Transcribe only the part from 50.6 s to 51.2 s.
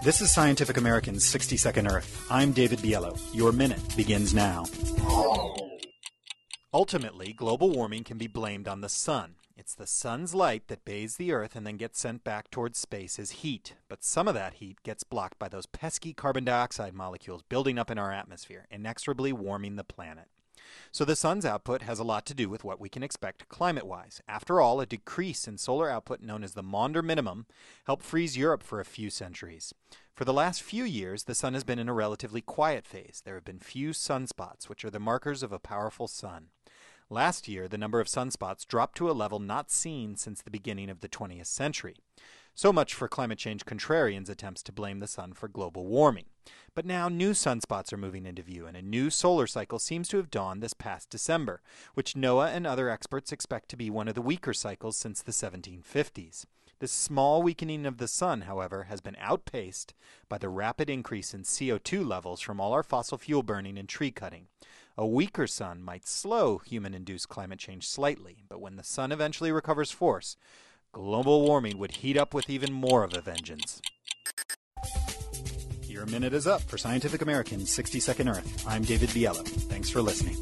this past